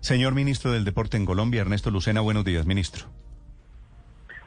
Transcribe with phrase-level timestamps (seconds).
[0.00, 3.06] Señor ministro del Deporte en Colombia, Ernesto Lucena, buenos días, ministro.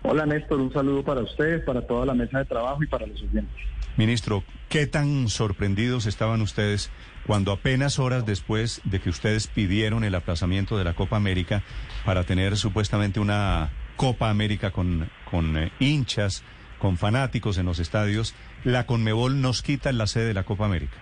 [0.04, 3.22] Hola Néstor, un saludo para ustedes, para toda la mesa de trabajo y para los
[3.22, 3.56] oyentes.
[3.98, 6.90] Ministro, ¿qué tan sorprendidos estaban ustedes
[7.28, 11.62] cuando apenas horas después de que ustedes pidieron el aplazamiento de la Copa América
[12.06, 16.44] para tener supuestamente una Copa América con, con eh, hinchas,
[16.80, 18.34] con fanáticos en los estadios,
[18.64, 20.98] la Conmebol nos quita la sede de la Copa América?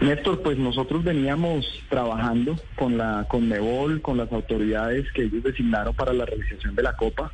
[0.00, 6.12] Néstor, pues nosotros veníamos trabajando con la Conmebol, con las autoridades que ellos designaron para
[6.12, 7.32] la realización de la Copa.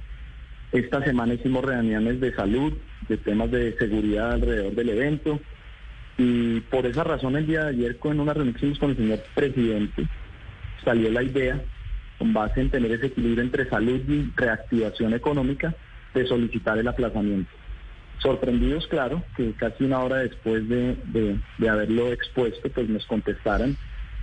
[0.73, 2.75] Esta semana hicimos reuniones de salud,
[3.09, 5.41] de temas de seguridad alrededor del evento.
[6.19, 10.07] Y por esa razón el día de ayer, con una reunión con el señor presidente,
[10.85, 11.63] salió la idea,
[12.19, 15.75] con base en tener ese equilibrio entre salud y reactivación económica,
[16.13, 17.58] de solicitar el aplazamiento.
[18.19, 23.77] Sorprendidos, claro, que casi una hora después de, haberlo expuesto, pues nos contestaran.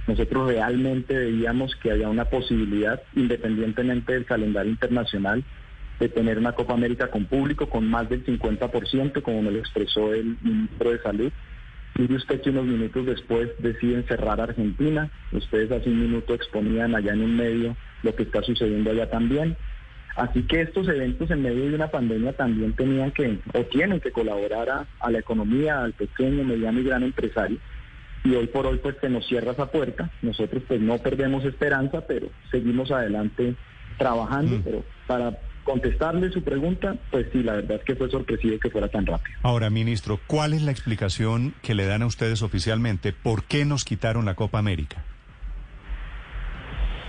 [0.06, 5.44] Nosotros realmente veíamos que había una posibilidad, independientemente del calendario internacional,
[6.00, 10.14] de tener una Copa América con público con más del 50%, como me lo expresó
[10.14, 11.32] el ministro de Salud.
[11.98, 15.10] Y usted que unos minutos después deciden cerrar Argentina.
[15.32, 19.56] Ustedes hace un minuto exponían allá en un medio lo que está sucediendo allá también.
[20.16, 24.12] Así que estos eventos en medio de una pandemia también tenían que o tienen que
[24.12, 27.58] colaborar a, la economía, al pequeño, mediano y gran empresario.
[28.24, 30.10] Y hoy por hoy pues se nos cierra esa puerta.
[30.22, 33.56] Nosotros pues no perdemos esperanza, pero seguimos adelante
[33.98, 34.58] trabajando.
[34.58, 34.62] Mm.
[34.64, 38.88] Pero para contestarle su pregunta, pues sí, la verdad es que fue sorpresivo que fuera
[38.88, 39.38] tan rápido.
[39.44, 43.12] Ahora, ministro, ¿cuál es la explicación que le dan a ustedes oficialmente?
[43.12, 45.04] ¿Por qué nos quitaron la Copa América?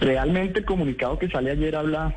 [0.01, 2.15] Realmente el comunicado que sale ayer habla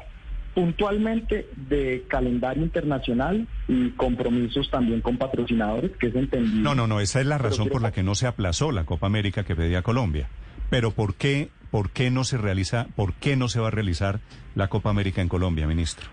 [0.60, 6.62] puntualmente de calendario internacional y compromisos también con patrocinadores, que es entendido.
[6.62, 9.08] No, no, no, esa es la razón por la que no se aplazó la Copa
[9.08, 10.28] América que pedía Colombia.
[10.70, 14.20] Pero ¿por qué, por qué no se realiza, por qué no se va a realizar
[14.54, 16.10] la Copa América en Colombia, ministro?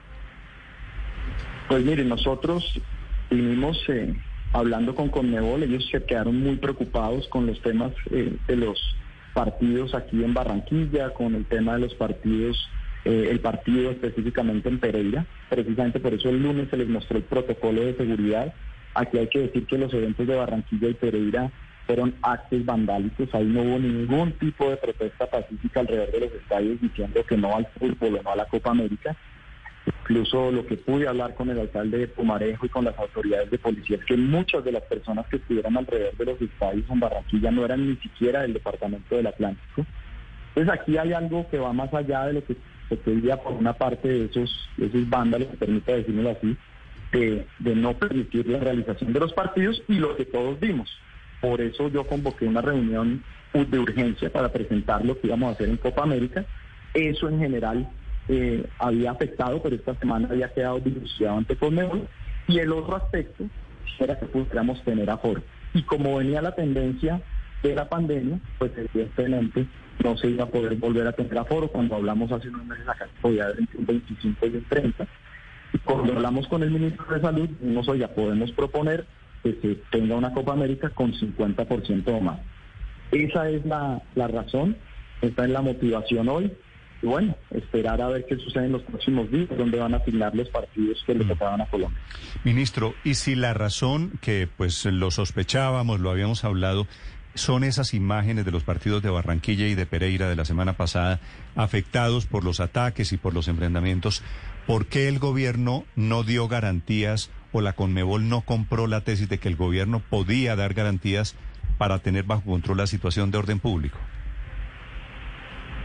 [1.66, 2.80] Pues mire, nosotros
[3.28, 4.14] vinimos eh,
[4.52, 8.78] hablando con Conmebol, ellos se quedaron muy preocupados con los temas eh, de los
[9.34, 12.56] partidos aquí en Barranquilla, con el tema de los partidos
[13.06, 15.24] eh, el partido específicamente en Pereira.
[15.48, 18.52] Precisamente por eso el lunes se les mostró el protocolo de seguridad.
[18.94, 21.52] Aquí hay que decir que los eventos de Barranquilla y Pereira
[21.86, 26.80] fueron actos vandálicos, ahí no hubo ningún tipo de protesta pacífica alrededor de los estadios
[26.80, 29.14] diciendo que no al fútbol o no a la Copa América.
[29.86, 33.58] Incluso lo que pude hablar con el alcalde de Pumarejo y con las autoridades de
[33.58, 37.52] policía es que muchas de las personas que estuvieran alrededor de los estadios en Barranquilla
[37.52, 39.86] no eran ni siquiera del departamento del Atlántico.
[40.56, 42.56] Entonces aquí hay algo que va más allá de lo que
[42.88, 46.56] se pedía por una parte de esos, esos vándalos, permita decirlo así,
[47.12, 50.90] de, no permitir la realización de los partidos y lo que todos vimos.
[51.40, 55.68] Por eso yo convoqué una reunión de urgencia para presentar lo que íbamos a hacer
[55.68, 56.44] en Copa América.
[56.94, 57.88] Eso en general
[58.28, 62.06] eh, había afectado, pero esta semana había quedado dilucidado ante Conmebol.
[62.48, 63.44] Y el otro aspecto
[63.98, 65.42] era que pudiéramos tener aforo.
[65.74, 67.20] Y como venía la tendencia
[67.68, 69.66] de la pandemia, pues evidentemente
[70.02, 71.68] no se iba a poder volver a tener aforo.
[71.68, 75.06] Cuando hablamos hace unos meses acá podía haber un 25 y un 30.
[75.72, 79.06] Y cuando hablamos con el ministro de Salud, dijimos, oye, podemos proponer
[79.42, 82.40] que se tenga una Copa América con 50% o más.
[83.12, 84.76] Esa es la, razón,
[85.22, 86.52] esta es la motivación hoy.
[87.02, 90.34] Y bueno, esperar a ver qué sucede en los próximos días, donde van a asignar
[90.34, 91.28] los partidos que le mm.
[91.28, 92.00] tocaban a Colombia.
[92.42, 96.86] Ministro, y si la razón que pues lo sospechábamos, lo habíamos hablado,
[97.36, 101.20] son esas imágenes de los partidos de Barranquilla y de Pereira de la semana pasada
[101.54, 104.22] afectados por los ataques y por los enfrentamientos.
[104.66, 109.38] ¿Por qué el gobierno no dio garantías o la Conmebol no compró la tesis de
[109.38, 111.36] que el gobierno podía dar garantías
[111.78, 113.98] para tener bajo control la situación de orden público?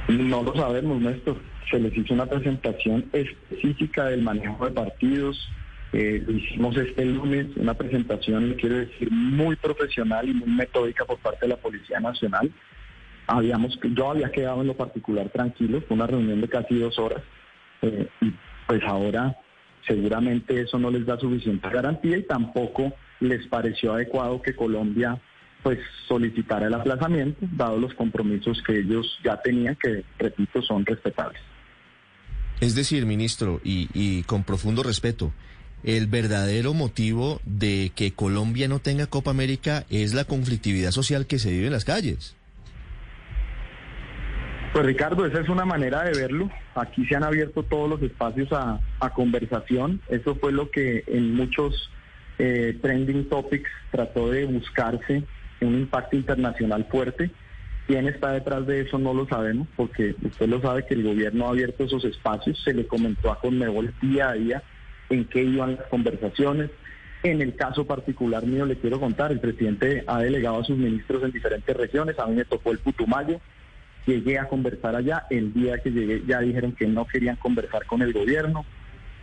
[0.08, 1.38] No lo sabemos, Néstor.
[1.70, 5.50] Se les hizo una presentación específica del manejo de partidos,
[5.94, 11.42] eh, hicimos este lunes una presentación, quiero decir, muy profesional y muy metódica por parte
[11.42, 12.52] de la Policía Nacional.
[13.28, 17.22] Habíamos, yo había quedado en lo particular tranquilo, fue una reunión de casi dos horas
[17.82, 18.34] eh, y
[18.68, 19.36] pues ahora
[19.86, 25.20] seguramente eso no les da suficiente garantía y tampoco les pareció adecuado que Colombia
[25.62, 31.40] pues solicitara el aplazamiento, dado los compromisos que ellos ya tenían, que repito, son respetables.
[32.62, 35.32] Es decir, ministro, y, y con profundo respeto,
[35.84, 41.40] el verdadero motivo de que Colombia no tenga Copa América es la conflictividad social que
[41.40, 42.36] se vive en las calles.
[44.74, 46.50] Pues Ricardo, esa es una manera de verlo.
[46.76, 48.80] Aquí se han abierto todos los espacios a,
[49.14, 50.00] conversación.
[50.08, 51.90] Eso fue lo que en muchos
[52.40, 55.24] eh, trending topics trató de buscarse
[55.60, 57.30] un impacto internacional fuerte.
[57.88, 58.98] ¿Quién está detrás de eso?
[58.98, 62.74] No lo sabemos, porque usted lo sabe que el gobierno ha abierto esos espacios, se
[62.74, 64.64] le comentó a Conmebol día a día
[65.12, 66.70] en qué iban las conversaciones.
[67.24, 71.24] En el caso particular mío le quiero contar, el presidente ha delegado a sus ministros
[71.24, 73.40] en diferentes regiones, a mí me tocó el Putumayo,
[74.08, 78.02] llegué a conversar allá, el día que llegué ya dijeron que no querían conversar con
[78.02, 78.66] el gobierno,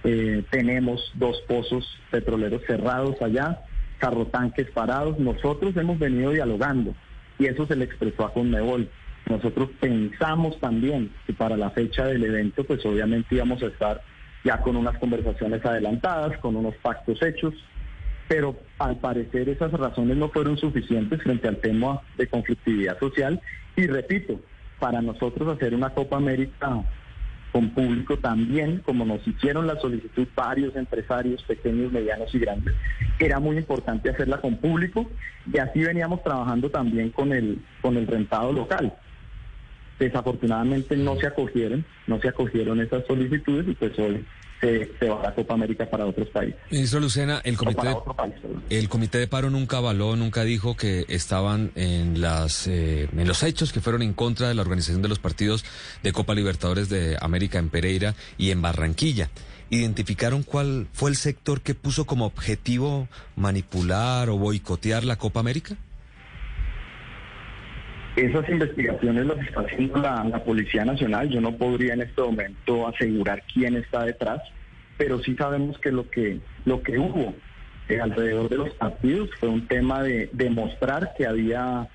[0.04, 3.62] eh, tenemos dos pozos petroleros cerrados allá,
[3.98, 6.94] carrotanques parados, nosotros hemos venido dialogando
[7.38, 8.88] y eso se le expresó a Conmebol.
[9.28, 14.00] Nosotros pensamos también que para la fecha del evento pues obviamente íbamos a estar
[14.44, 17.54] ya con unas conversaciones adelantadas, con unos pactos hechos,
[18.28, 23.40] pero al parecer esas razones no fueron suficientes frente al tema de conflictividad social
[23.76, 24.40] y repito,
[24.78, 26.84] para nosotros hacer una Copa América
[27.52, 32.74] con público también, como nos hicieron la solicitud varios empresarios pequeños, medianos y grandes,
[33.18, 35.10] era muy importante hacerla con público
[35.50, 38.94] y así veníamos trabajando también con el, con el rentado local.
[39.98, 44.24] Desafortunadamente no se acogieron, no se acogieron esas solicitudes y pues hoy
[44.60, 46.58] se, va a la Copa América para otros países.
[46.70, 51.70] Ministro Lucena, el comité, de, el comité de paro nunca avaló, nunca dijo que estaban
[51.74, 55.18] en, las, eh, en los hechos que fueron en contra de la organización de los
[55.18, 55.64] partidos
[56.02, 59.30] de Copa Libertadores de América en Pereira y en Barranquilla.
[59.70, 65.76] ¿Identificaron cuál fue el sector que puso como objetivo manipular o boicotear la Copa América?
[68.18, 71.28] Esas investigaciones las está haciendo la, Policía Nacional.
[71.28, 74.42] Yo no podría en este momento asegurar quién está detrás,
[74.96, 77.32] pero sí sabemos que lo que, lo que hubo
[77.88, 81.86] eh, alrededor de los partidos fue un tema de demostrar que había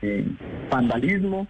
[0.00, 0.26] eh,
[0.70, 1.46] vandalismo,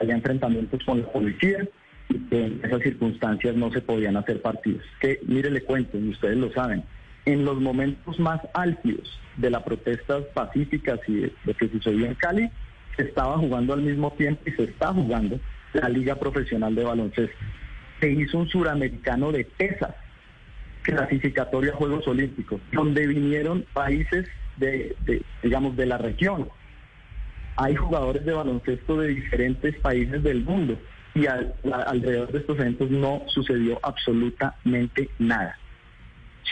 [0.00, 1.68] había enfrentamientos con la policía
[2.08, 4.82] y que en esas circunstancias no se podían hacer partidos.
[5.00, 6.82] Que mire, le cuento, y ustedes lo saben,
[7.26, 12.14] en los momentos más álgidos de las protestas pacíficas y de lo que sucedió en
[12.16, 12.50] Cali,
[12.98, 15.38] se estaba jugando al mismo tiempo y se está jugando
[15.72, 17.36] la Liga Profesional de Baloncesto.
[18.00, 19.94] Se hizo un suramericano de pesas,
[20.82, 24.96] clasificatorio a Juegos Olímpicos, donde vinieron países de,
[25.42, 26.48] digamos, de la región.
[27.56, 30.78] Hay jugadores de baloncesto de diferentes países del mundo
[31.14, 35.56] y alrededor de estos eventos no sucedió absolutamente nada.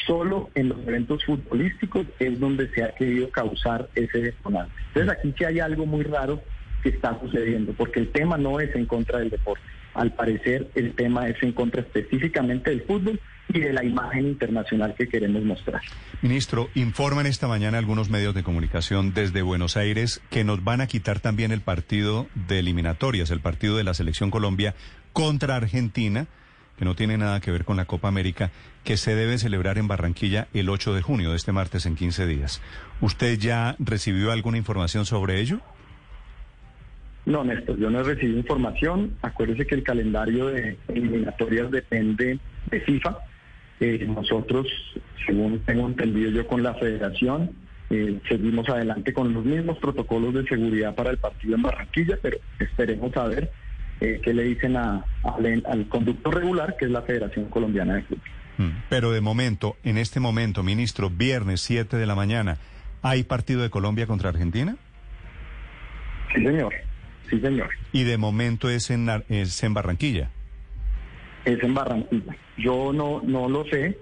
[0.06, 4.72] Solo en los eventos futbolísticos es donde se ha querido causar ese detonante.
[4.88, 6.40] Entonces aquí sí hay algo muy raro
[6.82, 9.62] que está sucediendo, porque el tema no es en contra del deporte.
[9.94, 13.18] Al parecer el tema es en contra específicamente del fútbol
[13.48, 15.80] y de la imagen internacional que queremos mostrar.
[16.22, 20.86] Ministro, informan esta mañana algunos medios de comunicación desde Buenos Aires que nos van a
[20.86, 24.74] quitar también el partido de eliminatorias, el partido de la Selección Colombia
[25.12, 26.26] contra Argentina
[26.78, 28.50] que no tiene nada que ver con la Copa América,
[28.84, 32.26] que se debe celebrar en Barranquilla el 8 de junio, de este martes en 15
[32.26, 32.62] días.
[33.00, 35.60] ¿Usted ya recibió alguna información sobre ello?
[37.24, 39.16] No, Néstor, yo no he recibido información.
[39.22, 42.38] Acuérdese que el calendario de eliminatorias depende
[42.70, 43.18] de FIFA.
[43.80, 44.68] Eh, nosotros,
[45.26, 47.50] según tengo entendido yo con la federación,
[47.90, 52.38] eh, seguimos adelante con los mismos protocolos de seguridad para el partido en Barranquilla, pero
[52.58, 53.50] esperemos a ver
[54.00, 58.30] eh, que le dicen a, al conducto regular, que es la Federación Colombiana de Fútbol.
[58.58, 58.70] Mm.
[58.88, 62.58] Pero de momento, en este momento, ministro, viernes 7 de la mañana,
[63.02, 64.76] ¿hay partido de Colombia contra Argentina?
[66.34, 66.74] Sí, señor.
[67.30, 67.70] Sí, señor.
[67.92, 70.30] ¿Y de momento es en, es en Barranquilla?
[71.44, 72.36] Es en Barranquilla.
[72.56, 73.98] Yo no, no lo sé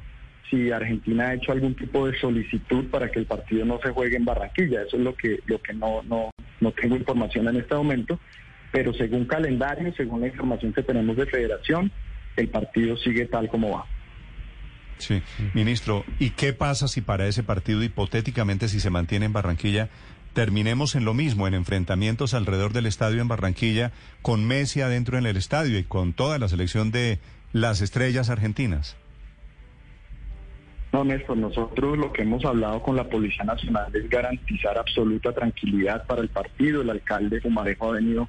[0.51, 4.17] si Argentina ha hecho algún tipo de solicitud para que el partido no se juegue
[4.17, 4.83] en Barranquilla.
[4.83, 6.31] Eso es lo que, lo que no, no,
[6.61, 8.19] no tengo información en este momento
[8.75, 11.93] pero según calendario, según la información que tenemos de federación,
[12.35, 13.87] el partido sigue tal como va.
[14.99, 15.23] Sí,
[15.55, 19.91] ministro, ¿y qué pasa si para ese partido, hipotéticamente, si se mantiene en Barranquilla,
[20.33, 25.27] terminemos en lo mismo, en enfrentamientos alrededor del estadio en Barranquilla, con Messi adentro en
[25.27, 27.21] el estadio y con toda la selección de
[27.53, 28.97] las estrellas argentinas?
[30.93, 36.05] No, Néstor, nosotros lo que hemos hablado con la Policía Nacional es garantizar absoluta tranquilidad
[36.07, 36.83] para el partido.
[36.83, 38.29] El alcalde Fumarejo ha venido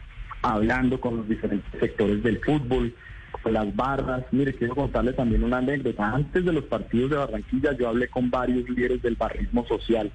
[0.54, 2.94] hablando con los diferentes sectores del fútbol,
[3.42, 4.24] con las barras.
[4.32, 6.12] Mire, quiero contarle también una anécdota.
[6.12, 10.12] Antes de los partidos de Barranquilla yo hablé con varios líderes del barrismo social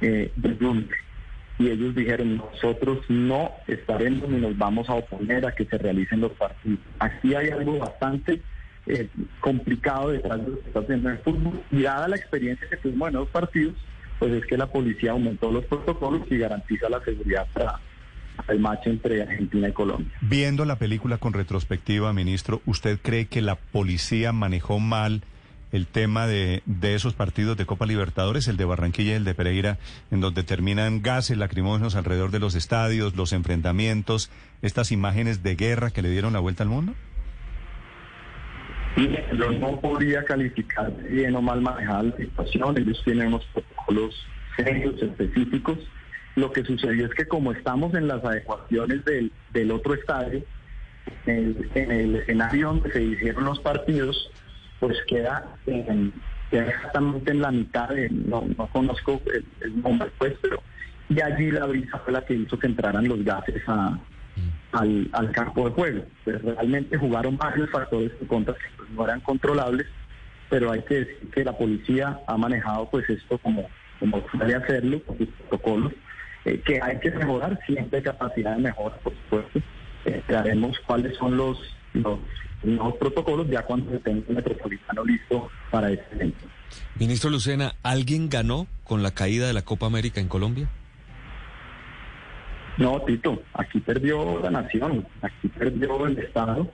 [0.00, 0.86] eh, de
[1.58, 6.20] y ellos dijeron, nosotros no estaremos ni nos vamos a oponer a que se realicen
[6.20, 6.80] los partidos.
[6.98, 8.42] Aquí hay algo bastante
[8.86, 9.08] eh,
[9.40, 13.08] complicado detrás de lo que está haciendo el fútbol y dada la experiencia que tuvimos
[13.08, 13.74] en los partidos,
[14.18, 17.80] pues es que la policía aumentó los protocolos y garantiza la seguridad para
[18.48, 20.10] el match entre Argentina y Colombia.
[20.20, 25.22] Viendo la película con retrospectiva, ministro, ¿usted cree que la policía manejó mal
[25.72, 29.34] el tema de, de esos partidos de Copa Libertadores, el de Barranquilla y el de
[29.34, 29.78] Pereira,
[30.10, 34.30] en donde terminan gases lacrimógenos alrededor de los estadios, los enfrentamientos,
[34.62, 36.94] estas imágenes de guerra que le dieron la vuelta al mundo?
[38.96, 42.78] Yo no podría calificar bien o mal manejada la situación.
[42.78, 44.14] Ellos tienen unos protocolos
[44.56, 45.78] serios, específicos.
[46.36, 50.42] Lo que sucedió es que como estamos en las adecuaciones del, del otro estadio,
[51.26, 54.30] en el, escenario donde se hicieron los partidos,
[54.80, 55.56] pues queda,
[56.50, 59.20] exactamente en la mitad no, no conozco
[59.60, 60.62] el, nombre pues, pero
[61.08, 64.00] y allí la brisa fue la que hizo que entraran los gases al,
[65.12, 66.04] al, campo de juego.
[66.24, 69.86] Pues realmente jugaron varios factores en contra que pues, no eran controlables,
[70.50, 73.68] pero hay que decir que la policía ha manejado pues esto como,
[74.00, 75.92] como suele hacerlo, con sus protocolos,
[76.46, 79.60] eh, que hay que mejorar, siempre hay capacidad de mejora, por supuesto,
[80.04, 80.22] eh,
[80.86, 81.58] cuáles son los,
[81.92, 82.20] los
[82.62, 86.46] nuevos protocolos ya cuando se tenga el metropolitano listo para este evento.
[87.00, 90.68] Ministro Lucena, ¿alguien ganó con la caída de la Copa América en Colombia?
[92.78, 96.70] No, Tito, aquí perdió la nación, aquí perdió el Estado.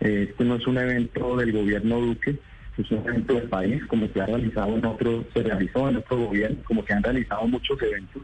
[0.00, 2.38] Este no es un evento del gobierno Duque,
[2.76, 6.18] es un evento del país, como se ha realizado en otro, se realizó en otro
[6.18, 8.22] gobierno, como que han realizado muchos eventos.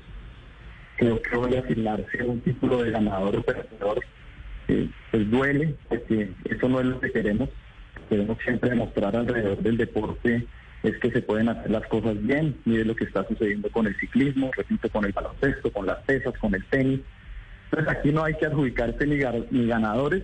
[1.00, 4.04] Creo que voy a asignarse un título de ganador o perdedor
[5.10, 7.48] pues duele, porque eso no es lo que queremos.
[8.10, 10.46] Queremos siempre demostrar alrededor del deporte
[10.82, 12.54] es que se pueden hacer las cosas bien.
[12.66, 16.34] Mire lo que está sucediendo con el ciclismo, repito, con el baloncesto, con las pesas,
[16.38, 17.00] con el tenis.
[17.70, 19.16] Entonces aquí no hay que adjudicarse ni,
[19.52, 20.22] ni ganadores.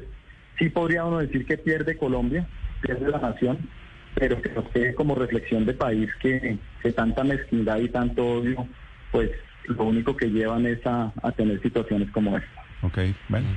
[0.58, 2.46] Sí podría uno decir que pierde Colombia,
[2.82, 3.66] pierde la nación,
[4.14, 8.68] pero que nos quede como reflexión de país que, que tanta mezquindad y tanto odio,
[9.10, 9.30] pues
[9.68, 12.62] lo único que llevan es a, a tener situaciones como esta.
[12.82, 13.48] Ok, bueno.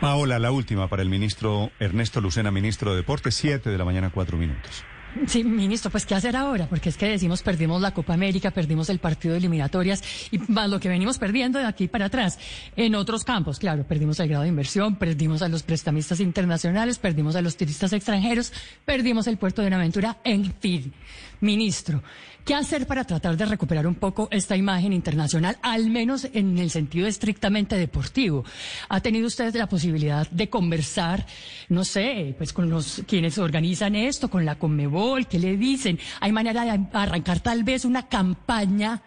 [0.00, 4.10] Paola, la última para el ministro Ernesto Lucena, ministro de Deportes, siete de la mañana,
[4.10, 4.84] cuatro minutos.
[5.26, 6.66] Sí, ministro, pues ¿qué hacer ahora?
[6.66, 10.68] Porque es que decimos perdimos la Copa América, perdimos el partido de eliminatorias y más
[10.68, 12.38] lo que venimos perdiendo de aquí para atrás.
[12.76, 17.36] En otros campos, claro, perdimos el grado de inversión, perdimos a los prestamistas internacionales, perdimos
[17.36, 18.52] a los turistas extranjeros,
[18.84, 20.92] perdimos el puerto de Buenaventura, en fin.
[21.40, 22.02] Ministro,
[22.44, 26.70] ¿qué hacer para tratar de recuperar un poco esta imagen internacional, al menos en el
[26.70, 28.44] sentido estrictamente deportivo?
[28.88, 31.24] ¿Ha tenido usted la posibilidad de conversar,
[31.68, 36.00] no sé, pues con los quienes organizan esto, con la Conmebol, qué le dicen?
[36.20, 39.02] ¿Hay manera de arrancar tal vez una campaña?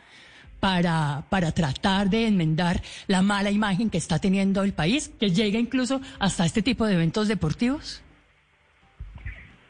[0.62, 5.58] Para, para tratar de enmendar la mala imagen que está teniendo el país, que llega
[5.58, 8.04] incluso hasta este tipo de eventos deportivos?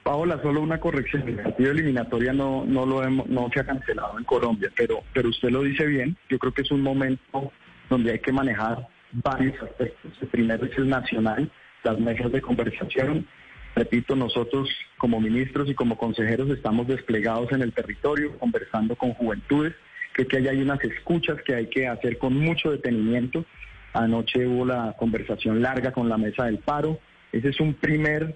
[0.03, 1.27] Paola, solo una corrección.
[1.27, 5.29] El partido eliminatoria no, no lo hemos, no se ha cancelado en Colombia, pero, pero
[5.29, 6.17] usted lo dice bien.
[6.29, 7.51] Yo creo que es un momento
[7.89, 10.11] donde hay que manejar varios aspectos.
[10.21, 11.51] El primero es el nacional,
[11.83, 13.27] las mesas de conversación.
[13.75, 19.73] Repito, nosotros como ministros y como consejeros estamos desplegados en el territorio, conversando con juventudes.
[20.13, 23.45] Creo que hay unas escuchas que hay que hacer con mucho detenimiento.
[23.93, 26.99] Anoche hubo la conversación larga con la mesa del paro.
[27.31, 28.35] Ese es un primer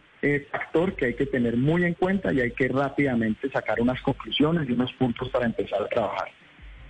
[0.51, 4.67] factor que hay que tener muy en cuenta y hay que rápidamente sacar unas conclusiones
[4.67, 6.29] y unos puntos para empezar a trabajar.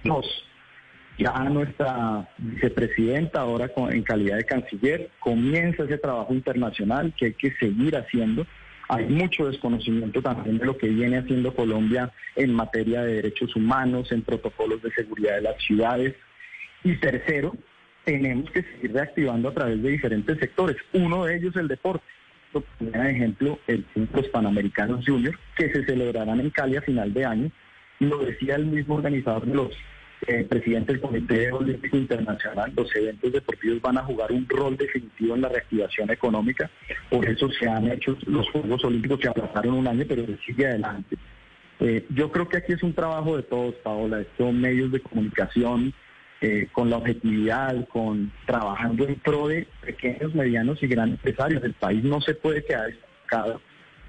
[0.03, 0.25] Dos,
[1.17, 7.51] ya nuestra vicepresidenta, ahora en calidad de canciller, comienza ese trabajo internacional que hay que
[7.55, 8.45] seguir haciendo.
[8.87, 14.11] Hay mucho desconocimiento también de lo que viene haciendo Colombia en materia de derechos humanos,
[14.11, 16.15] en protocolos de seguridad de las ciudades.
[16.83, 17.55] Y tercero,
[18.05, 20.77] tenemos que seguir reactivando a través de diferentes sectores.
[20.93, 22.03] Uno de ellos el deporte
[22.61, 27.51] por ejemplo, el Centros Panamericanos Junior, que se celebrarán en Cali a final de año.
[27.99, 29.71] Lo decía el mismo organizador de los
[30.27, 35.35] eh, presidentes del Comité Olímpico Internacional, los eventos deportivos van a jugar un rol definitivo
[35.35, 36.69] en la reactivación económica.
[37.09, 41.17] Por eso se han hecho los Juegos Olímpicos que aplazaron un año, pero sigue adelante.
[41.81, 45.93] Eh, yo creo que aquí es un trabajo de todos, Paola, estos medios de comunicación,
[46.41, 51.63] eh, con la objetividad, con trabajando en pro de pequeños, medianos y grandes empresarios.
[51.63, 53.61] El país no se puede quedar estancado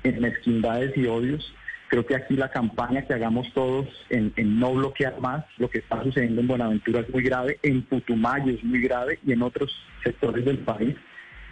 [0.02, 1.54] en mezquindades y odios.
[1.88, 6.02] Creo que aquí la campaña que hagamos todos en, no bloquear más lo que está
[6.02, 10.44] sucediendo en Buenaventura es muy grave, en Putumayo es muy grave y en otros sectores
[10.44, 10.96] del país.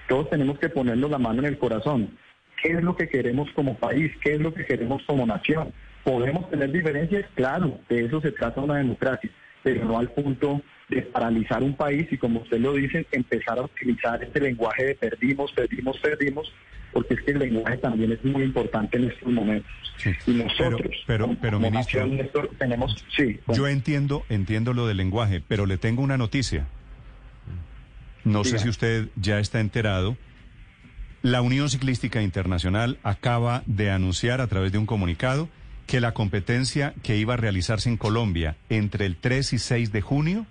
[0.09, 2.19] Todos tenemos que ponernos la mano en el corazón.
[2.63, 4.11] ¿Qué es lo que queremos como país?
[4.23, 5.73] ¿Qué es lo que queremos como nación?
[6.03, 7.27] ¿Podemos tener diferencias?
[7.35, 9.31] Claro, de eso se trata una democracia,
[9.65, 13.63] pero no al punto de paralizar un país y como usted lo dice, empezar a
[13.63, 16.53] utilizar este lenguaje de perdimos, perdimos, perdimos,
[16.93, 19.73] porque es que el lenguaje también es muy importante en estos momentos.
[20.27, 22.07] Y nosotros, pero, pero, ministro,
[22.59, 23.41] tenemos, sí.
[23.49, 26.67] Yo entiendo, entiendo lo del lenguaje, pero le tengo una noticia.
[28.25, 30.17] No sé si usted ya está enterado.
[31.23, 35.49] La Unión Ciclística Internacional acaba de anunciar a través de un comunicado
[35.87, 40.01] que la competencia que iba a realizarse en Colombia entre el 3 y 6 de
[40.01, 40.47] junio,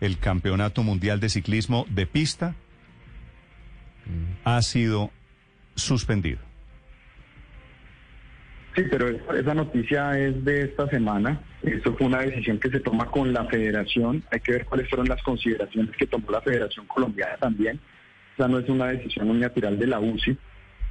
[0.00, 2.54] el Campeonato Mundial de Ciclismo de Pista,
[4.44, 5.10] ha sido
[5.76, 6.40] suspendido.
[8.74, 11.40] Sí, pero esa noticia es de esta semana.
[11.62, 14.24] Esto fue una decisión que se toma con la federación.
[14.32, 17.78] Hay que ver cuáles fueron las consideraciones que tomó la Federación Colombiana también.
[18.32, 20.36] O sea, no es una decisión unilateral de la UCI.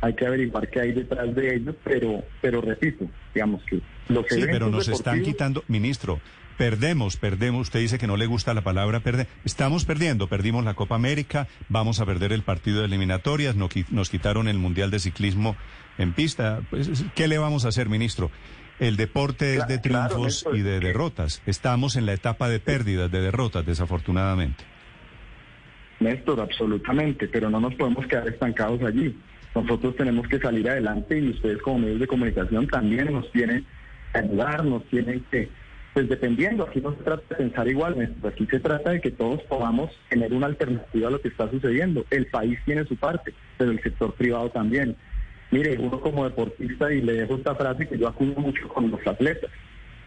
[0.01, 4.41] Hay que averiguar qué hay detrás de ello, pero, pero repito, digamos que los Sí,
[4.45, 6.19] pero nos están quitando, ministro,
[6.57, 7.63] Perdemos, perdemos.
[7.63, 9.27] Usted dice que no le gusta la palabra perder.
[9.43, 10.27] Estamos perdiendo.
[10.27, 14.91] Perdimos la Copa América, vamos a perder el partido de eliminatorias, nos quitaron el Mundial
[14.91, 15.55] de Ciclismo
[15.97, 16.61] en pista.
[16.69, 18.29] Pues, ¿Qué le vamos a hacer, ministro?
[18.79, 21.41] El deporte es de triunfos y de derrotas.
[21.45, 24.63] Estamos en la etapa de pérdidas, de derrotas, desafortunadamente.
[25.99, 29.15] Néstor, absolutamente, pero no nos podemos quedar estancados allí.
[29.55, 33.65] Nosotros tenemos que salir adelante y ustedes como medios de comunicación también nos tienen
[34.11, 35.49] que ayudar, nos tienen que
[35.93, 39.43] pues dependiendo, aquí no se trata de pensar igual, aquí se trata de que todos
[39.43, 42.03] podamos tener una alternativa a lo que está sucediendo.
[42.09, 44.95] El país tiene su parte, pero el sector privado también.
[45.51, 49.05] Mire, uno como deportista, y le dejo esta frase que yo acudo mucho con los
[49.05, 49.51] atletas,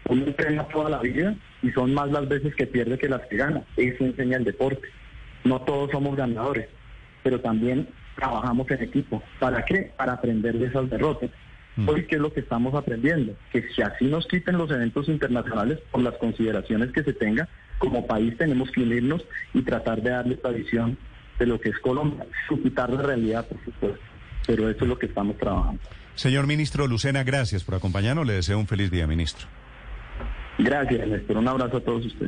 [0.09, 3.37] uno entrena toda la vida y son más las veces que pierde que las que
[3.37, 3.63] gana.
[3.77, 4.89] Eso enseña el deporte.
[5.45, 6.67] No todos somos ganadores,
[7.23, 9.23] pero también trabajamos en equipo.
[9.39, 9.91] ¿Para qué?
[9.95, 11.29] Para aprender de esas derrotas.
[11.77, 11.87] Mm.
[11.87, 13.33] Hoy, ¿qué es lo que estamos aprendiendo?
[13.51, 17.47] Que si así nos quiten los eventos internacionales por las consideraciones que se tenga,
[17.77, 20.97] como país tenemos que unirnos y tratar de darle esta visión
[21.37, 23.99] de lo que es Colombia, su quitar la realidad, por supuesto.
[24.47, 25.79] Pero eso es lo que estamos trabajando.
[26.15, 28.25] Señor ministro Lucena, gracias por acompañarnos.
[28.25, 29.47] Le deseo un feliz día, ministro.
[30.57, 31.37] Gracias, Néstor.
[31.37, 32.23] Un abrazo a todos ustedes.